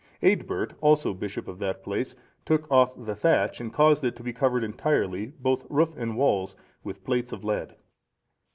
[0.23, 4.33] Eadbert,(455) also bishop of that place, took off the thatch, and caused it to be
[4.33, 7.75] covered entirely, both roof and walls, with plates of lead.